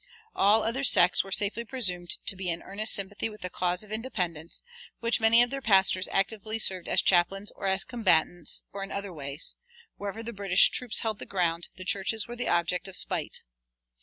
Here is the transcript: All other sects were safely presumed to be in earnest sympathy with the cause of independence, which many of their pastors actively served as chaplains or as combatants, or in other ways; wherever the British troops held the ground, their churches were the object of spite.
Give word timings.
All 0.35 0.63
other 0.63 0.83
sects 0.83 1.23
were 1.23 1.31
safely 1.31 1.63
presumed 1.63 2.17
to 2.25 2.35
be 2.35 2.49
in 2.49 2.63
earnest 2.63 2.91
sympathy 2.91 3.29
with 3.29 3.41
the 3.41 3.51
cause 3.51 3.83
of 3.83 3.91
independence, 3.91 4.63
which 4.99 5.19
many 5.21 5.43
of 5.43 5.51
their 5.51 5.61
pastors 5.61 6.07
actively 6.07 6.57
served 6.57 6.87
as 6.87 7.03
chaplains 7.03 7.51
or 7.51 7.67
as 7.67 7.83
combatants, 7.85 8.63
or 8.73 8.83
in 8.83 8.91
other 8.91 9.13
ways; 9.13 9.57
wherever 9.97 10.23
the 10.23 10.33
British 10.33 10.69
troops 10.71 11.01
held 11.01 11.19
the 11.19 11.27
ground, 11.27 11.67
their 11.77 11.85
churches 11.85 12.27
were 12.27 12.35
the 12.35 12.47
object 12.49 12.87
of 12.87 12.95
spite. 12.97 13.43